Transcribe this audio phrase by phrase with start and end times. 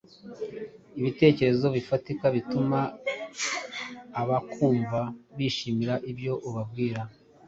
[0.99, 2.79] ibitekerezo bifatika bituma
[4.21, 4.99] abakumva
[5.37, 7.01] bishimira ibyo ubabwira